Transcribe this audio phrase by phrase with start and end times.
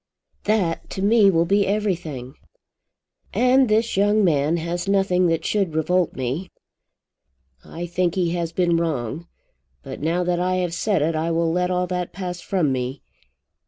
[0.45, 2.33] "That to me will be everything."
[3.35, 6.49] "And this young man has nothing that should revolt me.
[7.63, 9.27] I think he has been wrong.
[9.83, 13.03] But now that I have said it I will let all that pass from me.